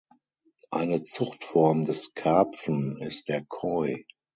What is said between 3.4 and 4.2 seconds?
Koi.